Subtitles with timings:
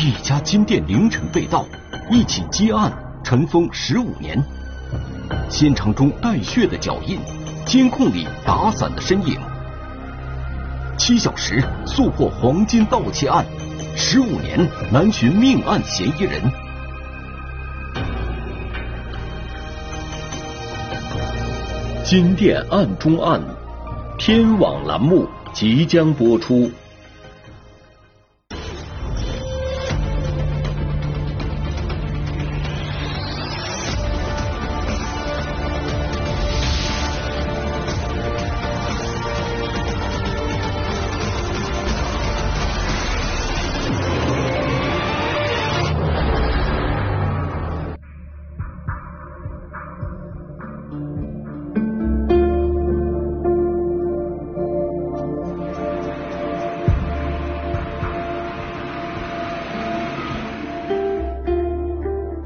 [0.00, 1.66] 一家金店凌晨被盗，
[2.08, 2.92] 一起积案
[3.24, 4.40] 尘封十五年。
[5.50, 7.18] 现场中带血的脚印，
[7.66, 9.36] 监控里打伞的身影。
[10.96, 13.44] 七小时速破黄金盗窃案，
[13.96, 16.42] 十五年难寻命案嫌疑人。
[22.04, 23.42] 金店案中案，
[24.16, 26.70] 天网栏目即将播出。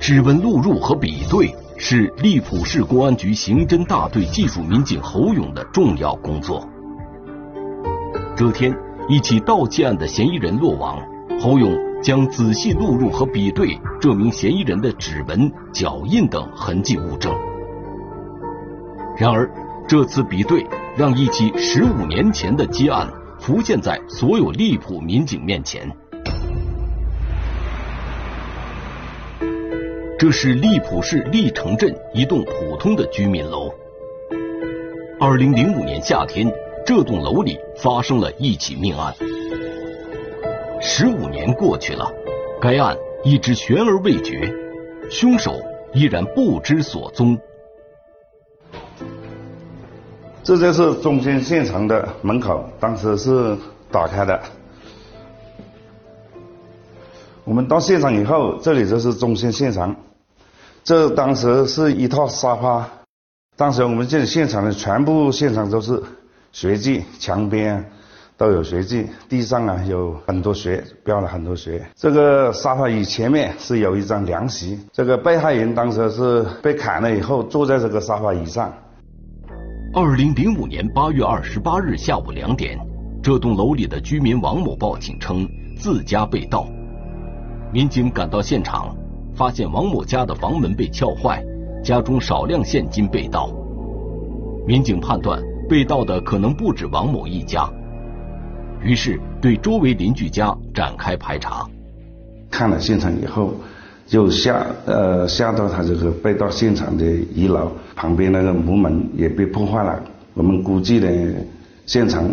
[0.03, 6.69] 指纹录入和比对是荔浦市公安局刑侦大队技术民警侯勇的重要工作。
[8.37, 8.77] 这天，
[9.09, 10.99] 一起盗窃案的嫌疑人落网，
[11.41, 11.73] 侯勇
[12.03, 17.33] 将仔细录入和比对这名嫌疑人的指纹、脚印等痕迹物证。
[19.17, 19.49] 然而，
[19.87, 20.67] 这次比对
[20.97, 25.89] 让一起十五年前的积案浮现在所有荔浦民警面前。
[30.23, 33.75] 这是利浦市利城镇一栋普通的居民楼。
[35.19, 36.47] 二零零五年夏天，
[36.87, 39.13] 这栋楼里发生了一起命案。
[40.81, 42.09] 十五年过去了，
[42.61, 44.49] 该案一直悬而未决，
[45.11, 45.61] 凶手
[45.93, 47.37] 依然不知所踪。
[50.45, 53.57] 这就是中心现场的门口，当时是
[53.91, 54.41] 打开的。
[57.43, 59.97] 我们到现场以后，这里就是中心现场。
[60.85, 62.89] 这当时是一套沙发，
[63.57, 66.03] 当时我们这里现场的全部现场都是
[66.51, 67.89] 血迹，墙边
[68.37, 71.87] 都有血迹，地上啊有很多血，标了很多血。
[71.95, 78.73] 这个沙发椅前面是有一张凉席，这个被害人当时是被砍了以后坐在这个沙发椅上。
[79.95, 82.77] 二零零五年八月二十八日下午两点，
[83.23, 85.47] 这栋楼里的居民王某报警称
[85.79, 86.67] 自家被盗，
[87.73, 88.97] 民警赶到现场。
[89.43, 91.45] 发现王某家的房门被撬坏，
[91.83, 93.51] 家中少量现金被盗。
[94.65, 97.69] 民警判断被盗的可能不止王某一家，
[98.81, 101.69] 于是对周围邻居家展开排查。
[102.53, 103.53] 看了现场以后，
[104.07, 107.05] 就下呃下到他这个被盗现场的
[107.35, 110.01] 一楼旁边那个木门也被破坏了。
[110.35, 111.35] 我们估计呢，
[111.85, 112.31] 现场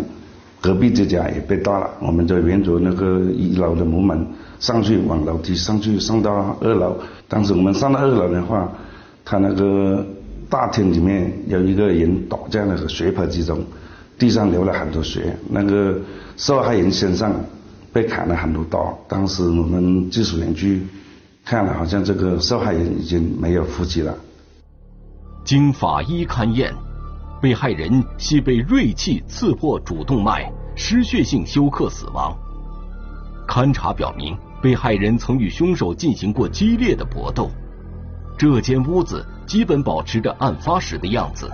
[0.60, 1.90] 隔壁这家也被盗了。
[2.00, 4.26] 我们就沿着那个一楼的木门。
[4.60, 6.94] 上去往楼梯上去，上到二楼。
[7.26, 8.70] 当时我们上到二楼的话，
[9.24, 10.04] 他那个
[10.50, 13.64] 大厅里面有一个人倒在那个血泊之中，
[14.18, 15.34] 地上流了很多血。
[15.48, 15.98] 那个
[16.36, 17.32] 受害人身上
[17.90, 18.98] 被砍了很多刀。
[19.08, 20.82] 当时我们技术员去
[21.42, 24.14] 看了，好像这个受害人已经没有呼吸了。
[25.42, 26.70] 经法医勘验，
[27.40, 32.36] 被害人系被锐器刺破主动脉，失血性休克死亡。
[33.46, 34.36] 勘查表明。
[34.62, 37.50] 被害人曾与凶手进行过激烈的搏斗，
[38.36, 41.50] 这间屋子基本保持着案发时的样子。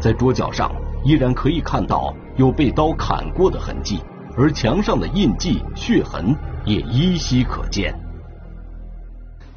[0.00, 0.72] 在桌角上
[1.04, 4.00] 依然可以看到有被刀砍过的痕迹，
[4.34, 6.34] 而墙上的印记、血痕
[6.64, 7.94] 也依稀可见。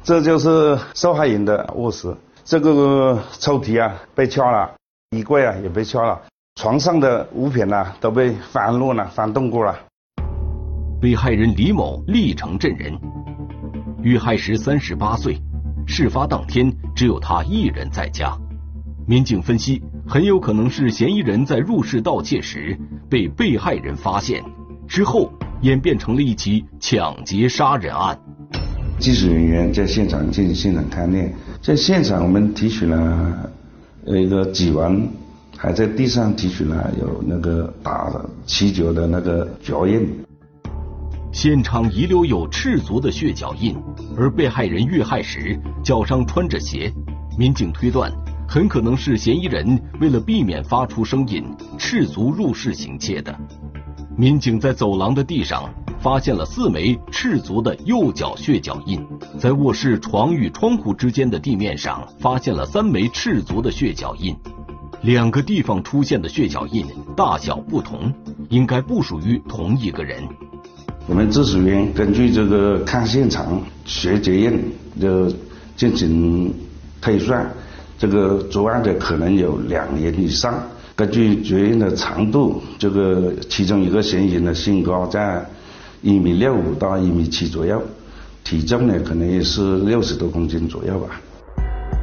[0.02, 4.74] 这就是受害人的卧室，这个抽屉啊被撬了，
[5.16, 6.20] 衣柜啊也被撬了，
[6.56, 9.78] 床上的物品呢都被翻落了、翻动过了。
[11.00, 12.98] 被害人李某，历城镇人，
[14.02, 15.40] 遇害时三十八岁，
[15.86, 18.36] 事发当天只有他一人在家。
[19.06, 22.76] 民警分析，很有可能是嫌疑人在入室盗窃时
[23.08, 24.42] 被被害人发现，
[24.88, 28.18] 之后演变成了一起抢劫杀人案。
[28.98, 33.48] 技术人员在现场进行现场勘验，在现场我们提取了
[34.04, 35.08] 一个指纹，
[35.56, 38.12] 还在地上提取了有那个打
[38.44, 40.10] 七脚的那个脚印。
[41.30, 43.76] 现场遗留有赤足的血脚印，
[44.16, 46.92] 而被害人遇害时脚上穿着鞋，
[47.38, 48.12] 民警推断
[48.48, 51.44] 很可能是嫌疑人为了避免发出声音，
[51.78, 53.32] 赤足入室行窃的。
[54.16, 55.68] 民警在走廊的地上
[56.00, 59.04] 发现了四枚赤足的右脚血脚印，
[59.38, 64.36] 在卧室床与窗户之间的地面上发现了三枚赤足的血脚印，
[65.02, 66.86] 两个地方出现的血脚印
[67.16, 68.12] 大小不同，
[68.50, 70.22] 应该不属于同一个人。
[71.06, 74.62] 我们技术员根据这个看现场、学检验，
[75.00, 75.32] 就
[75.74, 76.54] 进行
[77.00, 77.50] 推算，
[77.98, 80.62] 这个作案者可能有两年以上。
[80.94, 85.44] 根据脚印的长度，这个其中一个嫌疑人的身高在
[86.02, 87.82] 一米六五到一米七左右，
[88.44, 91.20] 体重呢可能也是六十多公斤左右吧。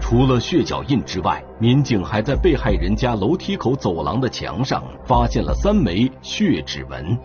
[0.02, 7.16] 除了血脚印之外，民警还在被害人家楼梯口走廊的墙上发现了三枚血指纹。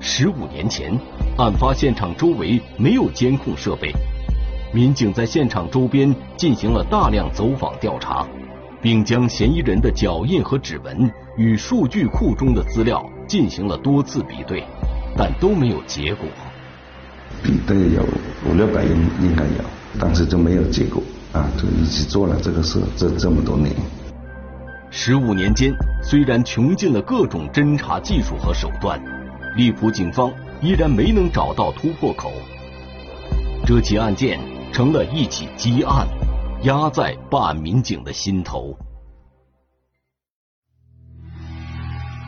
[0.00, 0.98] 十五年前，
[1.36, 3.92] 案发现场周围没有监控设备，
[4.72, 8.26] 民警在现场周边进行了大量走访调查，
[8.80, 14.64] 并将嫌疑人的脚印和指纹与数据库中的资料进行了多次比对，
[15.16, 16.26] 但都没有结果。
[17.42, 18.02] 比对有
[18.48, 19.64] 五六百人应该有，
[19.98, 21.02] 但是就没有结果
[21.32, 21.48] 啊！
[21.56, 23.72] 就一直做了这个事，这这么多年。
[24.90, 25.72] 十五年间，
[26.02, 29.00] 虽然穷尽了各种侦查技术和手段。
[29.56, 30.32] 荔浦警方
[30.62, 32.32] 依然没能找到突破口，
[33.66, 34.38] 这起案件
[34.72, 36.06] 成了一起积案，
[36.62, 38.76] 压在办案民警的心头。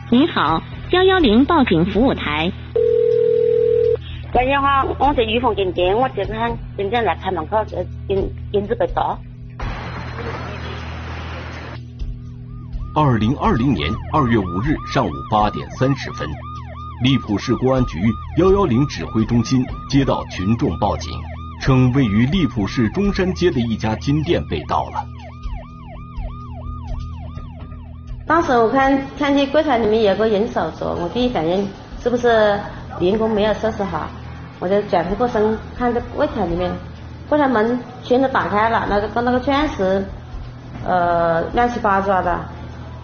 [0.09, 0.61] 您好，
[0.91, 2.49] 幺幺零报警服务台。
[4.33, 9.19] 喂，你好，我在玉凤酒店，我这边今天来看门口，呃，银银子被盗。
[12.95, 16.25] 二零二零年二月五日上午八点三十分。
[17.03, 17.99] 荔浦市公安局
[18.37, 21.11] 幺幺零指挥中心接到群众报警，
[21.61, 25.03] 称位于荔浦市中山街的一家金店被盗了。
[28.25, 31.67] 当时我看看见柜台里面有个人手镯，我第一反应
[32.01, 32.59] 是不是
[32.99, 34.07] 员工没有收拾好？
[34.59, 36.71] 我就转过身看着柜台里面，
[37.29, 40.05] 柜台门全都打开了，那个跟那个钻石，
[40.85, 42.39] 呃，乱七八糟的，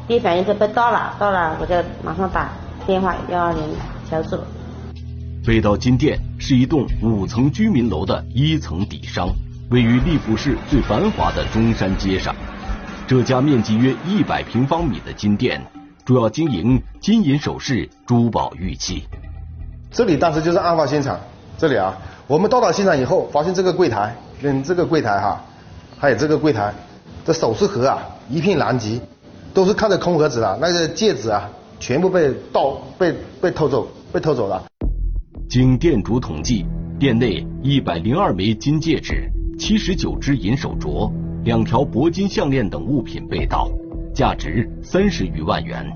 [0.07, 2.49] 第一反应就被盗了，盗了我就马上打。
[2.85, 3.61] 电话幺二零
[4.09, 4.39] 求助。
[5.47, 9.29] 被盗金店是一栋五层居民楼的一层底商，
[9.71, 12.35] 位于荔浦市最繁华的中山街上。
[13.07, 15.65] 这家面积约一百平方米的金店，
[16.03, 19.07] 主要经营金银首饰、珠宝玉器。
[19.89, 21.17] 这里当时就是案发现场，
[21.57, 21.97] 这里啊，
[22.27, 24.13] 我们到达现场以后，发现这个柜台
[24.43, 25.41] 跟这个柜台哈，
[25.97, 26.73] 还有这个柜台，
[27.23, 28.99] 这首饰盒啊一片狼藉，
[29.53, 31.49] 都是看着空盒子的，那个戒指啊。
[31.79, 34.66] 全部被盗、被被偷走、被偷走了。
[35.49, 36.65] 经店主统计，
[36.99, 41.09] 店内一百零二枚金戒指、七十九只银手镯、
[41.45, 43.69] 两条铂金项链等物品被盗，
[44.13, 45.89] 价值三十余万元。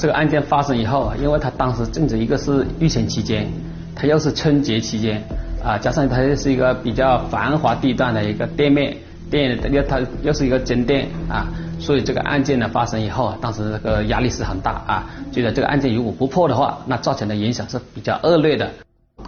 [0.00, 3.46] 这个案件发生以后，因为他当时正值一个是疫情期间，
[3.94, 5.22] 他又是春节期间，
[5.62, 8.96] 啊，加上他又是一个比较繁华地段的一个店面，
[9.32, 11.48] 店又他又是一个金店啊。
[11.80, 18.70] 所以这个案件呢发生以后，当时这个压力是很大啊，觉得这个案件如果不破的话，那造成的影响是比较恶劣的。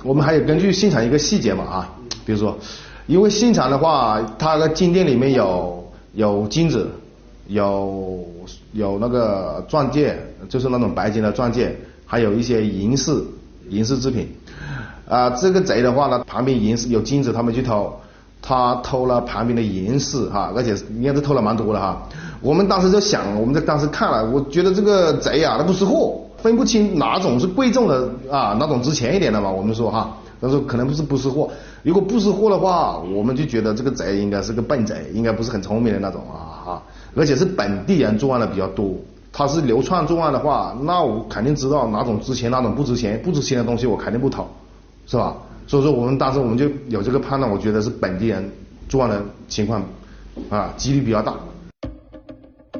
[0.05, 1.91] 我们还有根据现场一个细节嘛啊，
[2.25, 2.57] 比如说，
[3.09, 6.89] 因为现场的话，它的金店里面有有金子，
[7.49, 8.25] 有
[8.73, 10.17] 有那个钻戒，
[10.49, 13.21] 就是那种白金的钻戒，还有一些银饰
[13.69, 14.29] 银饰制品。
[15.09, 18.01] 啊，这个贼的话呢，旁边银饰有金子，他们去偷，
[18.47, 22.07] 他偷了旁边的银饰哈，而且应该是偷了蛮多的哈。
[22.43, 29.51] 我们当时就想，我们在当时看了，我觉得这个贼啊，他不识货，分不清哪种是贵重的啊，哪种值钱一点的嘛。
[29.51, 31.49] 我们说哈，他说可能不是不识货，
[31.83, 36.37] 如果不识货的话，我们就觉得这个贼应该是个笨贼，应该不是很聪明的那种啊
[36.67, 36.83] 哈，
[37.17, 38.95] 而且是本地人作案的比较多。
[39.33, 44.47] 他是流窜作案的话，那我肯定知道哪种值钱，哪种不值钱，不值钱的东西我肯定不偷，
[45.07, 45.35] 是吧？
[45.67, 48.53] 所以说我们当时我们就有这个判断，我觉得是本地人
[48.89, 49.83] 作案的情况
[50.51, 51.35] 啊，几率比较大。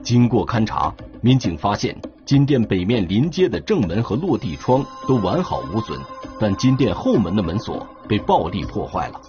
[0.03, 5.99] 经过勘查，民警发现金店北面临街的正门和落地窗都完好无损，
[6.39, 9.21] 但金店后门的门锁被暴力破坏了。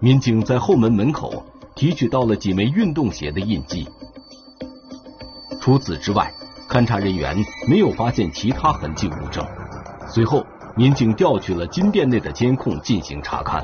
[0.00, 1.44] 民警在后门门口
[1.76, 3.86] 提取到了几枚运动鞋的印记。
[5.60, 6.32] 除此之外，
[6.68, 7.36] 勘查人员
[7.68, 9.46] 没有发现其他痕迹物证。
[10.08, 13.62] 随后，民警调取了金店内的监控进行查看。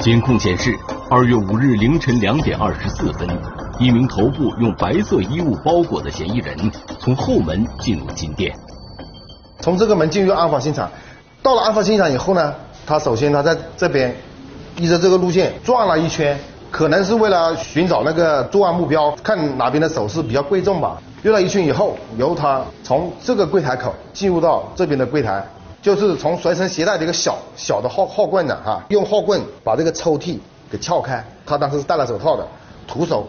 [0.00, 0.74] 监控显示，
[1.10, 3.28] 二月五日凌晨两点二十四分，
[3.78, 6.56] 一名头部用白色衣物包裹的嫌疑人
[6.98, 8.54] 从后门进入金店。
[9.60, 10.90] 从这个门进入案发现场，
[11.42, 12.54] 到了案发现场以后呢，
[12.86, 14.14] 他首先他在这边
[14.76, 16.38] 依着这个路线转了一圈，
[16.70, 21.00] 可能是为了寻找那个作案目标，看哪边的首饰比较贵重吧。
[21.22, 25.44] 绕了一圈以后，由他从这个柜台口进入到这边的柜台，
[25.82, 30.38] 就是从随身携带的一个小小的号号棍的哈，用号棍把这个抽屉
[30.70, 31.22] 给撬开。
[31.44, 32.46] 他当时是戴了手套的，
[32.86, 33.26] 徒手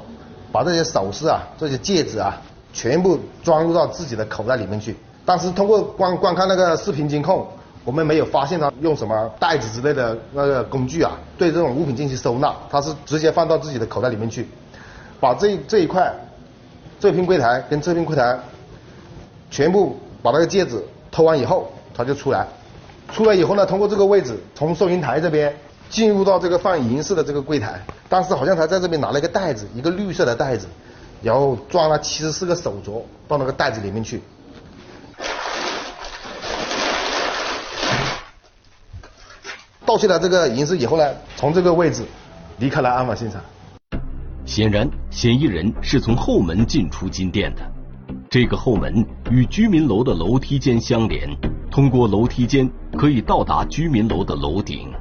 [0.52, 2.40] 把这些首饰啊、这些戒指啊，
[2.72, 4.96] 全部装入到自己的口袋里面去。
[5.26, 7.46] 当时通过观观看那个视频监控，
[7.84, 14.48] 我们没有发现他用什么袋子之类的那个工具啊，对这种物品进行收纳，他是直接放到自己的口袋里面去，
[15.20, 16.14] 把这这一块
[17.00, 18.40] 这片柜台跟这片柜台
[19.50, 21.72] 全部把那个戒指偷完以后。
[21.94, 22.48] 他就出来，
[23.12, 25.54] 出来以后呢，通过这个位置从收银台这边
[25.90, 30.68] 进入到这个放银饰的这个柜台，当时好像他在这边拿了一个袋子，一个绿色的袋子，
[31.22, 34.24] 然后装了七十四个手镯到那个袋子里面去，
[39.92, 41.04] 盗窃了这个银饰以后呢，
[41.36, 42.06] 从这个位置
[42.60, 43.42] 离开了案发现场。
[44.46, 47.62] 显然，嫌疑人是从后门进出金店的，
[48.30, 51.30] 这个后门与居民楼的楼梯间相连。
[51.70, 54.94] 通过楼梯间可以到达居民楼的楼顶。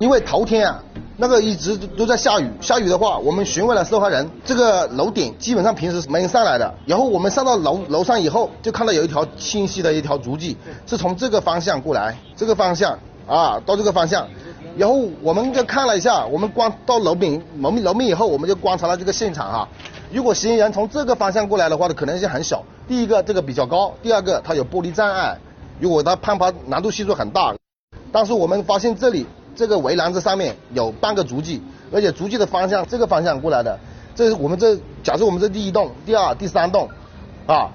[0.00, 0.82] 因为头天啊，
[1.16, 6.74] 那个一直都在下雨，下雨的话，我们询问了受害人，这个楼顶基本上平时是没人上来的。
[6.84, 12.98] 然后我们上到楼楼上以后，就看到有一条清晰的一条足迹，是从这个方向过来，这个方向
[13.30, 14.26] 啊，到这个方向。
[14.76, 19.68] 然后我们就看了一下，我们观到楼顶楼面楼面以后，我们就观察了这个现场哈。
[20.12, 22.64] 如果嫌疑人从这个方向过来的话，的可能性很小。
[22.88, 25.38] 第一个，这个比较高；第二个，它有玻璃障碍。
[25.78, 27.54] 如果他攀爬难度系数很大，
[28.12, 33.78] 但是我们发现这里这个围栏这上面有半个足迹，而且足迹的方向这个方向过来的，
[34.14, 36.88] 这是我们这假设我们这第一栋、第二、第三栋，
[37.46, 37.70] 啊，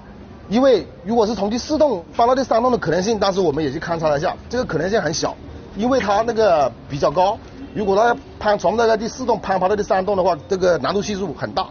[0.48, 5.34] 因为如果是从第四栋翻到第三栋的可能性，当时我们也去勘察了一下，这个可能性很小，
[5.76, 7.38] 因为它那个比较高，
[7.74, 11.62] 如果它攀从那个第四栋攀爬到第三栋的话，这个难度系数很大，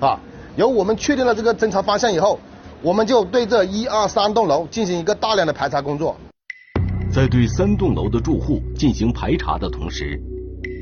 [0.00, 0.18] 啊，
[0.56, 2.38] 然后我们确定了这个侦查方向以后。
[2.82, 6.16] 我们就对这一二三栋楼进行一个大量的排查工作，
[7.12, 10.18] 在对三栋楼的住户进行排查的同时，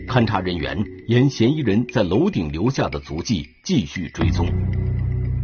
[0.08, 4.46] 勘查人员沿嫌疑人在楼顶留下的足迹继续追踪，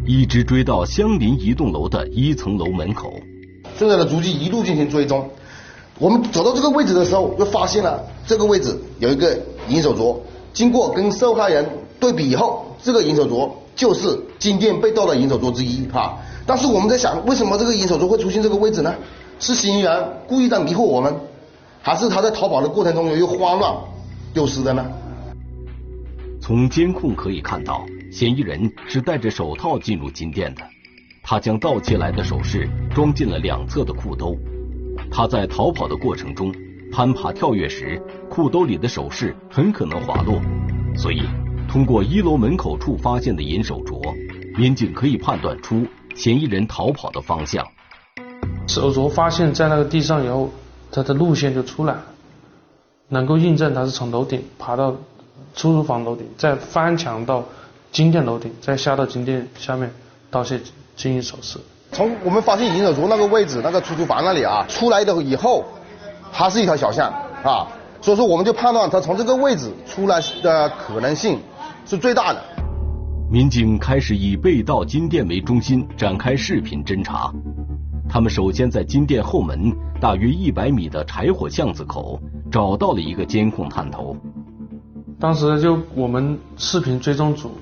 [0.07, 3.13] 一直追到相邻一栋楼的一层楼门口。
[3.75, 5.29] 现在的足迹一路进行追踪，
[5.99, 10.17] 我们走到这个位置的时候，就发现了这个位置有一个银手镯。
[10.53, 11.69] 经过跟受害人
[12.01, 16.19] 对比以后，这个银手镯就是金店被盗的银手镯之一，哈。
[16.47, 18.95] 但是我们在想，为什么这个银手镯会出现这个位置呢？
[19.39, 21.15] 是嫌疑人故意在迷惑我们，
[21.81, 23.75] 还是他在逃跑的过程中由于慌乱
[24.33, 24.85] 丢失的呢？
[26.41, 30.63] 从监控可以看到，嫌疑人是戴着手套进入金店的。
[31.23, 34.37] 他将盗窃来的首饰装进了两侧的裤兜。
[35.17, 36.53] 他在逃跑的过程中
[36.91, 40.41] 攀爬跳跃时，裤兜里的首饰很可能滑落。
[40.97, 41.23] 所以，
[41.69, 44.03] 通过一楼门口处发现的银手镯，
[44.59, 45.87] 民警可以判断出。
[46.17, 47.65] 嫌疑人逃跑的方向，
[48.67, 50.51] 手镯发现在那个地上以后，
[50.91, 52.05] 他的路线就出来了，
[53.09, 54.97] 能够印证他是从楼顶爬到
[55.55, 57.45] 出租房楼顶，再翻墙到
[57.93, 59.93] 金店楼顶，再下到金店下面
[60.31, 60.61] 盗窃
[60.97, 61.61] 金银首饰。
[61.95, 65.65] 从我们发现银手镯那个位置，那个出租房那里啊，出来的以后，
[66.33, 67.09] 它是一条小巷
[67.45, 67.69] 啊，
[68.01, 71.39] 所以说我们就判断它从这个位置出来的可能性
[71.87, 72.43] 是最大的。
[73.31, 77.33] 民警开始以被盗金店为中心展开视频侦查。
[78.09, 82.21] 他们首先在金店后门大约一百米的柴火巷子口
[82.51, 84.17] 找到了一个监控探头。
[85.19, 87.53] 当时就我们视频追踪组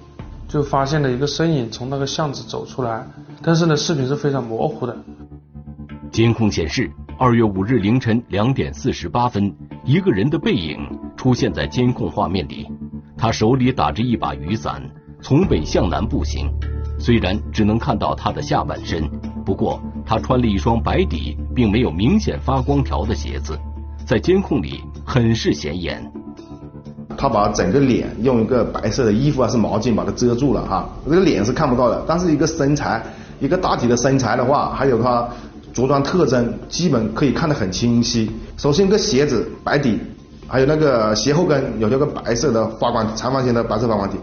[0.48, 3.06] 就发现了一个身影从那个巷子走出来，
[3.42, 4.96] 但是呢视频是非常模糊的。
[6.10, 9.52] 监控显示，二月五日凌晨两点四十八分，
[9.84, 10.78] 一个人的背影
[11.16, 12.68] 出现在监控画面里，
[13.16, 14.82] 他手里打着一把雨伞。
[15.24, 16.52] 从北向南步行，
[16.98, 19.08] 虽然只能看到他的下半身，
[19.44, 23.56] 不过他穿了一双白底并没有明显发光条的鞋子，
[24.04, 26.12] 在监控里很是显眼。
[27.16, 33.00] 他把整个脸用一个白色的衣服还是毛巾把它遮住了哈，这个脸是看不到的，但是一个身材，
[33.40, 35.28] 一个大体的身材的话，还有他
[35.72, 38.30] 着装特征，基本可以看得很清晰。
[38.56, 39.98] 首先一个鞋子白底，
[40.46, 44.16] 还有那个鞋后跟有这个白色的发光长方形的白色发光体。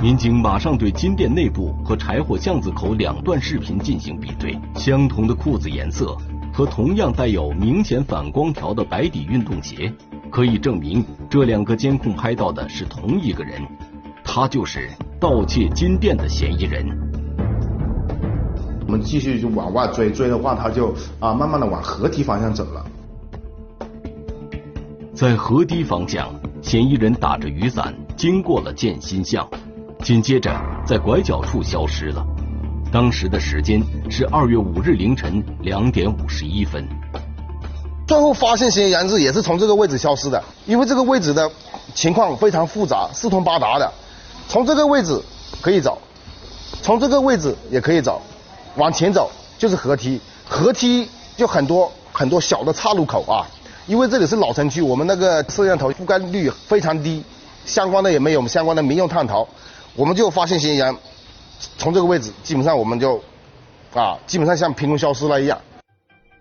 [0.00, 6.16] 民警马上对金店内部和柴火巷子口两段视频进行比对，相同的裤子颜色
[6.52, 9.92] 和同样带有明显反光条的白底运动鞋，
[10.28, 13.62] 可以证明这两个监控拍到的是同一个人，
[14.24, 16.84] 他就是盗窃金店的嫌疑人。
[18.92, 22.84] 我们继续就往外追，追的话他就啊慢慢的往河堤方向走了。
[25.14, 26.28] 在河堤方向，
[26.60, 29.48] 嫌疑人打着雨伞经过了建新巷。
[30.00, 32.22] 紧接着，在拐角处消失了。
[32.92, 36.86] 当时的时间是二月五日凌晨两点五十一分。
[38.06, 41.50] 最后发现嫌疑人是也是从这个位置消失的，因为这个位置的
[41.94, 43.90] 情况非常复杂，四通八达的。
[44.48, 45.18] 从这个位置
[45.62, 45.96] 可以找，
[46.82, 48.20] 从这个位置也可以走，
[48.76, 53.46] 往前走就是河梯，河梯就很多很多小的岔路口啊。
[53.86, 57.22] 因为这里是老城区，我们那个摄像头覆盖率非常低，
[57.64, 59.48] 相关的也没有相关的民用探头，
[59.96, 60.96] 我们就发现嫌疑人
[61.76, 63.22] 从这个位置，基本上我们就
[63.92, 65.60] 啊，基本上像凭空消失了一样。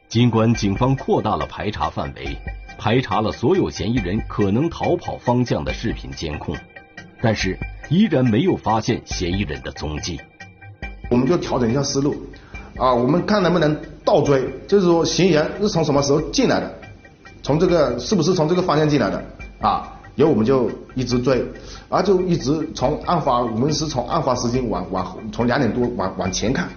[0.07, 2.37] 尽管警方扩大了排查范围，
[2.77, 6.55] 排查了所有嫌疑人可能逃跑方向的视频监控，
[7.21, 7.57] 但是
[7.89, 10.21] 依然没有发现嫌疑人的踪迹。
[11.11, 12.15] 我们就调整一下思路，
[12.77, 16.73] 啊，我们看能不能倒追，就是说嫌疑人是从什么时候进来的，
[17.43, 19.21] 从这个是不是从这个方向进来的
[19.59, 19.91] 啊？
[20.15, 21.43] 然后我们就一直追，
[21.89, 26.69] 啊，就一直从案发，我们是从案发时间往往从两点多往往前看。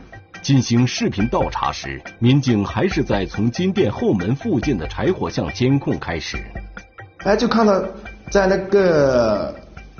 [0.42, 6.38] 进行视频倒查时，民警还是在从金店后门附近的柴火巷监控开始。
[7.18, 7.80] 哎，就看到
[8.30, 9.54] 在那个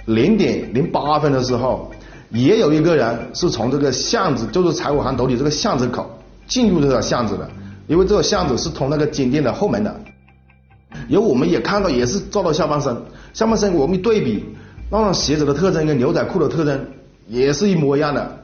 [0.07, 1.91] 零点零八分的时候，
[2.35, 6.11] 也有一个人是从这个巷子，就是柴火巷斗里这个巷子口
[6.49, 7.49] 进入这个巷子的，
[7.87, 10.01] 因为这个巷子是通那个金店的后门的。
[11.07, 12.97] 有我们也看到，也是照到下半身，
[13.33, 14.45] 下半身我们一对比，
[14.91, 16.85] 那双鞋子的特征跟牛仔裤的特征
[17.29, 18.41] 也是一模一样的。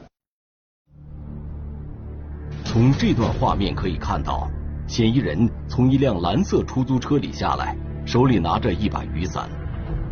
[2.63, 4.49] 从这段画面可以看到，
[4.87, 9.49] 嫌疑人从一辆蓝色出租车里下来，手里拿着一把雨伞。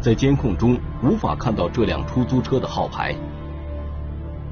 [0.01, 3.15] 在监控中无法看到这辆出租车的号牌，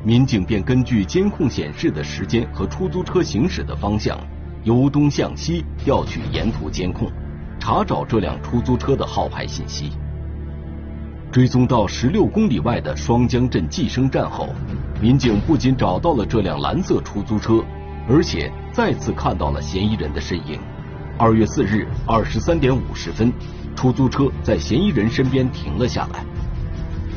[0.04, 4.18] 民警便根据监控显示的时间和出租车行驶的方向，
[4.64, 7.12] 由东向西调取沿途监控，
[7.60, 9.92] 查找这辆出租车的号牌信息。
[11.32, 14.50] 追踪到十六公里外的双江镇计生站后，
[15.02, 17.64] 民警不仅找到了这辆蓝色出租车。
[18.10, 20.58] 而且再次看到了嫌疑人的身影。
[21.18, 23.34] 二月四日二十三点五十分，
[23.76, 26.24] 出租车在嫌疑人身边停了下来。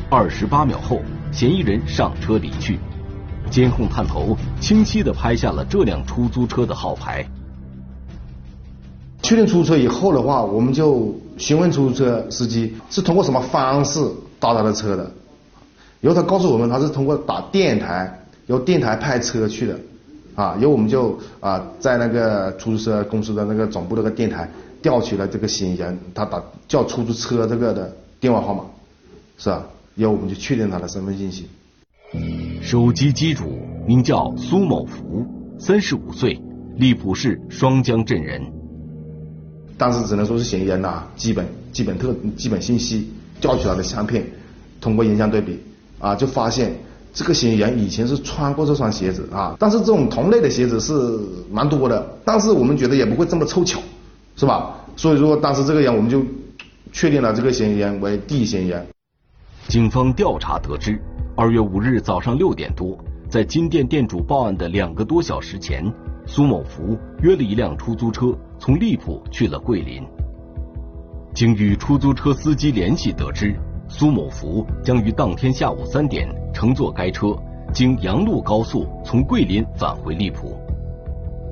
[0.09, 2.79] 二十八秒后，嫌疑人上车离去。
[3.49, 7.25] 监控探头清晰的拍下了这辆出租车的号牌。
[9.21, 13.99] 确定出租车以后的话，我们就询问出租车司机是通过什么方式
[14.39, 15.11] 到他的车的。
[15.99, 19.79] 然后他告诉我们，他是通过打电台，由电台派车去的。
[20.33, 24.49] 啊，然后我们就啊，在那个出租车公司的那个总部那个电台
[24.81, 28.63] 调取了这个嫌疑人，他打叫出租车这个的电话号码，
[29.37, 29.65] 是吧？
[29.95, 31.47] 然后我们就确定他的身份信息。
[32.61, 35.25] 手机机主名叫苏某福，
[35.59, 36.39] 三十五岁，
[36.77, 38.41] 荔浦市双江镇人。
[39.77, 44.25] 当时只能说是嫌疑人呐，基本基本特基本信息调取他的相片，
[44.79, 45.59] 通过影像对比
[45.99, 46.73] 啊，就发现。
[47.13, 50.93] 这个嫌疑人以前是穿过这双鞋子啊，但是这种同类的鞋子是
[51.51, 53.81] 蛮多的，但是我们觉得也不会这么凑巧，
[54.37, 54.77] 是吧？
[54.95, 56.23] 所以说当时这个人我们就
[56.93, 58.87] 确定了这个嫌疑人为第一嫌疑人。
[59.67, 61.01] 警方调查得知，
[61.35, 62.97] 二月五日早上六点多，
[63.29, 65.85] 在金店店主报案的两个多小时前，
[66.25, 70.03] 苏某福约了一辆出租车从荔浦去了桂林。
[71.33, 73.55] 经与出租车司机联系得知。
[73.87, 77.35] 苏某福将于当天下午三点乘坐该车，
[77.73, 80.57] 经杨路高速从桂林返回荔浦。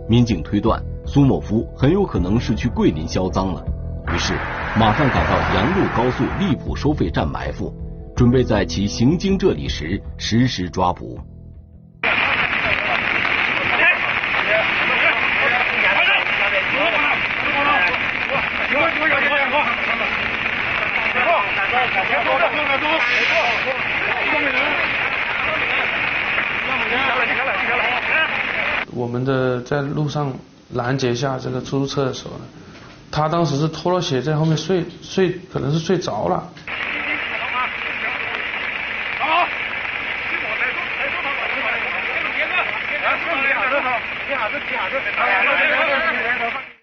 [0.08, 3.63] 民警推断，苏某福很有可能是去桂林销赃了，
[4.08, 4.34] 于是
[4.78, 7.74] 马上赶到杨路高速荔浦收费站埋伏，
[8.19, 11.17] 准备在其行经这里时实施抓捕。
[28.91, 30.34] 我们的在路上
[30.73, 32.41] 拦截下这个出租车的时候呢，
[33.10, 36.51] 他当时是脱了鞋在后面睡睡，可能是睡着了。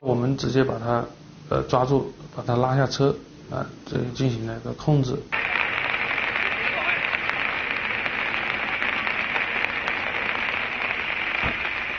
[0.00, 1.04] 我们直接把他
[1.48, 3.14] 呃抓住，把他拉下车。
[3.48, 5.14] 啊，这进行了一个控制。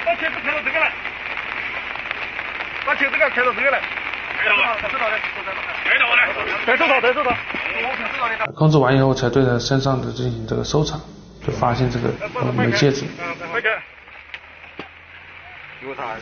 [0.05, 0.91] 把车子开到这个来，
[2.85, 3.81] 把车子给开到这个来。
[8.55, 10.99] 控制完以后，才对他身上的进行这个搜查，
[11.45, 12.09] 就发现这个
[12.57, 13.05] 没戒指。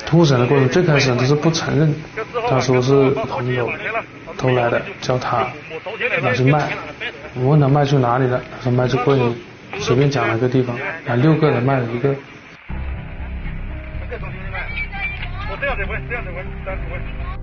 [0.05, 1.93] 突审的过程最开始他是不承认，
[2.49, 3.69] 他说是朋友
[4.37, 5.47] 偷来的，叫他
[6.21, 6.71] 拿去卖。
[7.35, 9.35] 我问他卖去哪里了，他说卖去桂林，
[9.79, 10.75] 随便讲了一个地方，
[11.07, 12.15] 啊，六个人卖了一个。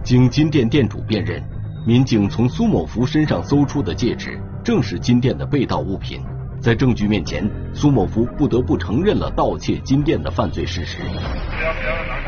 [0.02, 1.42] 经金店店主辨认，
[1.86, 6.20] 民警从苏某福身上搜出的戒指正是金店的被盗物品。
[6.62, 7.44] 在证据面前，
[7.74, 10.98] 苏某福不得不承认了盗窃金店的犯罪事实。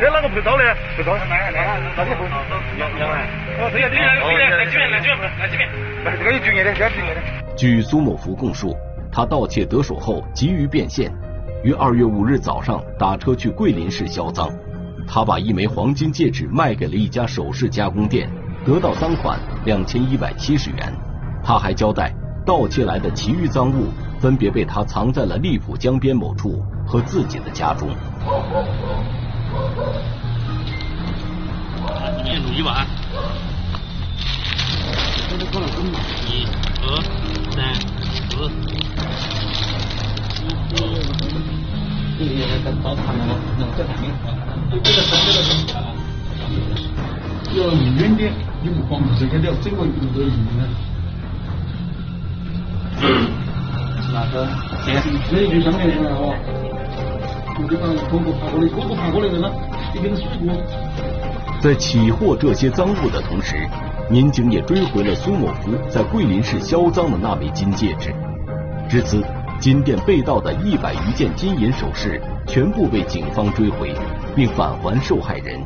[0.01, 0.77] 这哪个被盗的？
[0.99, 1.14] 被盗？
[1.14, 2.25] 来来来，哪个不？
[2.77, 3.29] 杨杨来。
[3.61, 5.70] 哦，这个这个来这边来这边来这边来这边。
[6.05, 7.20] 来这个有军业的，这个军业的。
[7.57, 8.77] 据苏某福供述，
[9.12, 11.12] 他盗窃得手后急于变现，
[11.62, 14.51] 于二月五日早上打车去桂林市销赃。
[15.07, 16.92] 他把一枚黄金戒指卖给了。
[16.92, 18.29] 一家首饰加工店，
[18.66, 20.92] 得到赃款两千一百七十元。
[21.44, 22.12] 他还交代，
[22.44, 23.88] 盗窃来的其余赃物
[24.20, 27.88] 分别被他藏在了荔浦江边某处和自己的家中。
[32.22, 32.87] 念录一万，
[36.28, 36.46] 一、
[36.83, 36.87] 二、
[37.52, 37.74] 三、
[38.30, 38.50] 四。
[42.18, 43.35] 这里在刀砍了吗？
[43.76, 44.12] 这两边
[44.70, 45.78] 这个是这个是啊。
[47.57, 47.59] 要
[47.98, 50.62] 远点，你不光这个了，这个有的鱼呢。
[54.12, 54.46] 哪个？
[54.85, 54.94] 行，
[55.30, 56.35] 那就相对了哦。
[57.57, 59.50] 我这个哥哥爬过来，哥哥爬过来的呢，
[59.92, 60.54] 这边是水果。
[61.61, 63.66] 在起获这些赃物的同时，
[64.11, 68.14] 民警也追回了苏某福在桂林市销赃的那枚金戒指。
[68.88, 69.24] 至此，
[69.59, 73.94] 金店被盗的一百余件金银首饰全部被警方追回，
[74.37, 75.64] 并返还受害人。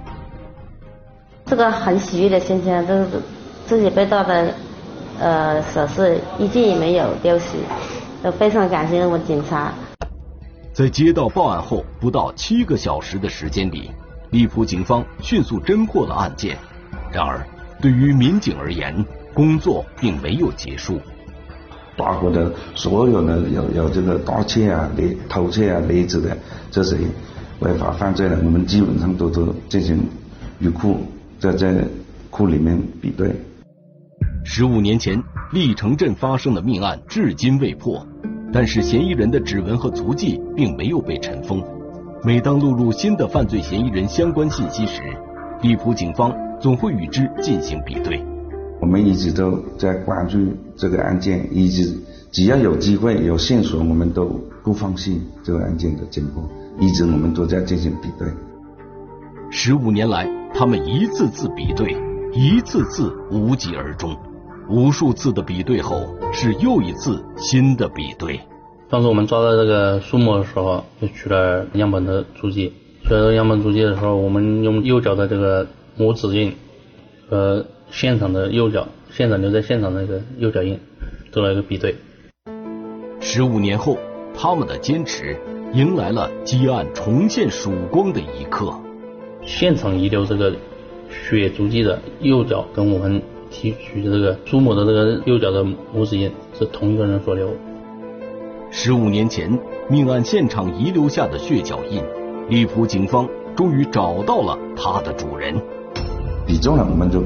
[1.47, 3.07] 这个很喜悦的心情，就是
[3.67, 4.55] 自己被盗的
[5.21, 7.57] 呃首饰一件也没有丢失，
[8.23, 9.73] 都非常感谢我们警察。
[10.73, 13.91] 在接到报案后不到七个小时的时间里，
[14.31, 16.57] 荔浦警方迅速侦破了案件。
[17.13, 17.45] 然而，
[17.81, 19.05] 对于民警而言，
[19.35, 21.01] 工作并没有结束。
[21.97, 26.37] 抓获的所有的有有这个盗窃啊、勒偷窃啊、勒子的
[26.71, 26.97] 这些
[27.59, 29.99] 违法犯罪的，我们基本上都都进行
[30.61, 30.99] 入库，
[31.41, 31.75] 在在
[32.31, 33.35] 库里面比对。
[34.51, 38.05] 十五年前，历城镇发生的命案至今未破。
[38.51, 41.63] 但是嫌疑人的指纹和足迹并没有被尘封。
[42.25, 45.03] 每当录入新的犯罪嫌疑人相关信息时，
[45.61, 48.25] 荔浦警方总会与之进行比对。
[48.81, 50.39] 我们一直都在关注
[50.75, 51.95] 这个案件，一直
[52.33, 54.25] 只要有机会有线索，我们都
[54.65, 56.43] 不放弃这个案件的侦破，
[56.81, 58.27] 一直我们都在进行比对。
[59.51, 61.95] 十五年来，他们一次次比对，
[62.33, 64.17] 一次次无疾而终。
[64.71, 68.39] 无数次的比对后，是又一次新的比对。
[68.91, 72.75] 当时我们抓到这个树木的时候，就取了样本的足迹。
[73.03, 75.67] 取了样本足迹的时候，我们用右脚的这个
[75.99, 76.55] 拇指印
[77.31, 80.79] 和现场的右脚现场留在现场的那个右脚印
[81.33, 81.97] 做了一个比对。
[83.21, 83.97] 十五年后，
[84.35, 85.35] 他们的坚持
[85.73, 88.75] 迎来了积案重现曙光的一刻。
[89.47, 90.55] 现场遗留这个
[91.11, 93.23] 血足迹的右脚跟我们。
[93.51, 97.51] 提取的这个苏某的这个右脚的拇指印是同一个人所留。
[98.71, 99.59] 十五年前
[99.89, 102.03] 命案现场遗留下的血脚印，
[102.49, 105.55] 荔浦警方终于找到了它的主人。
[106.47, 107.23] 比中了，我们就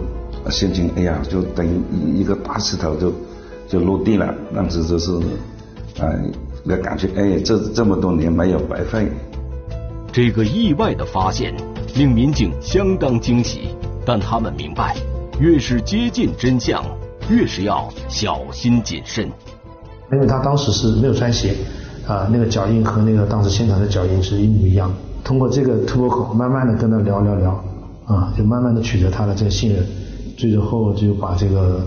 [0.50, 3.12] 心情哎呀，就等于一个大石头就
[3.68, 5.10] 就落地了，当时就是
[6.00, 6.30] 哎，
[6.64, 9.08] 那感觉哎，这这么多年没有白费。
[10.12, 11.54] 这个意外的发现
[11.96, 13.68] 令民警相当惊喜，
[14.04, 14.96] 但他们明白。
[15.42, 16.84] 越是接近真相，
[17.28, 19.28] 越是要小心谨慎。
[20.12, 21.52] 因为他当时是没有穿鞋，
[22.06, 24.94] 啊，那个脚印和那个当时现场的脚印是一模一样。
[25.24, 27.64] 通过这个突破口，慢慢的跟他聊聊聊，
[28.06, 29.84] 啊，就慢慢的取得他的这个信任，
[30.36, 31.84] 最后就把这个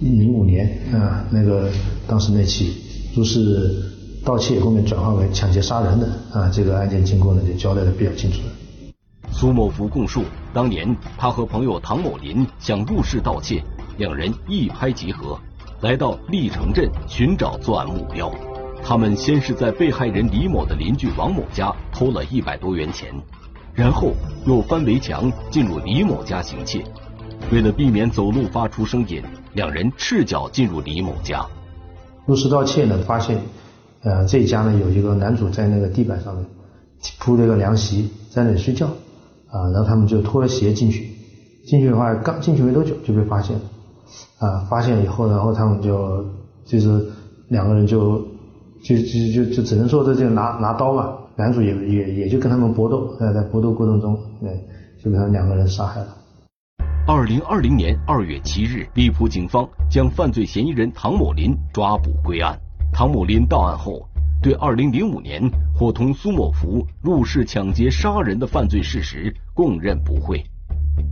[0.00, 1.70] 零五年啊那个
[2.06, 2.82] 当时那起
[3.16, 3.82] 入室
[4.26, 8.52] 盗窃后面转化为抢劫杀人的啊这个案件经过呢就交代的比较清楚了。
[9.40, 10.22] 苏某福供述，
[10.52, 13.64] 当年他和朋友唐某林想入室盗窃，
[13.96, 15.40] 两人一拍即合，
[15.80, 18.30] 来到历城镇寻找作案目标。
[18.84, 23.14] 他们先是在被害人李某的邻居王某家偷了一百多元钱，
[23.72, 24.12] 然后
[24.44, 26.84] 又翻围墙进入李某家行窃。
[27.50, 29.22] 为了避免走路发出声音，
[29.54, 31.46] 两人赤脚进入李某家。
[32.26, 33.40] 入室盗窃呢，发现，
[34.02, 36.44] 呃，这家呢有一个男主在那个地板上面
[37.18, 38.86] 铺了个凉席，在那里睡觉。
[39.50, 41.10] 啊，然后他们就脱了鞋进去，
[41.66, 43.62] 进去的话刚进去没多久就被发现了，
[44.38, 46.24] 啊，发现以后，然后他们就
[46.64, 47.04] 就是
[47.48, 48.18] 两个人就
[48.82, 54.50] 就就就就只能说这就拿拿刀嘛，男主也也也就跟他们搏斗，在在搏斗过程中，对，
[55.02, 56.16] 就把他们两个人杀害了。
[57.06, 62.56] 二零二零年二月七日，荔浦警方将犯罪嫌疑人唐某林抓捕归案。
[62.92, 64.09] 唐某林到案后。
[64.42, 65.42] 对二零零五年
[65.74, 70.42] 伙同苏某福入室抢劫杀人的犯罪事实供认不讳，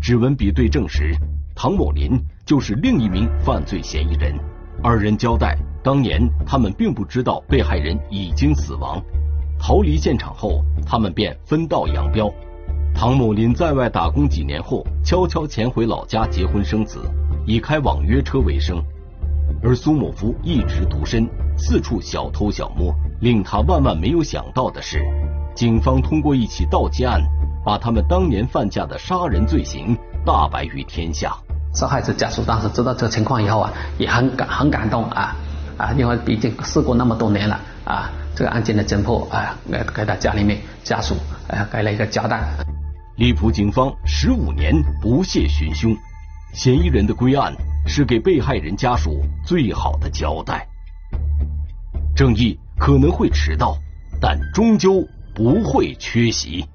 [0.01, 1.15] 指纹比对证实，
[1.55, 4.35] 唐某林就是另一名犯罪嫌疑人。
[4.83, 8.99] 二人交代，当年他们并不知道被害人已经死亡。
[9.59, 12.33] 逃离现场后，他们便分道扬镳。
[12.95, 16.99] 唐某林在外打工几年后，悄悄潜回老家结婚生子，
[17.47, 18.83] 以开网约车为生。
[19.63, 22.95] 而苏某福一直独身，四处小偷小摸。
[23.21, 25.03] 令他万万没有想到的是，
[25.55, 27.21] 警方通过一起盗窃案，
[27.65, 31.37] 把他们当年犯下的杀人罪行大白于天下。
[31.75, 35.37] 受害者家属当时知道这个情况以后啊，也很感很感动啊
[35.77, 41.15] 啊，因为毕竟事过那么多年了啊，这个案件的侦破啊，给给他家里面家属
[41.49, 42.41] 啊给了一个交代。
[43.17, 45.95] 荔浦警方十五年不懈寻凶，
[46.55, 47.53] 嫌疑人的归案
[47.87, 50.67] 是给被害人家属最好的交代。
[52.15, 53.79] 正义可能会迟到，
[54.21, 56.67] 但终究不会缺席。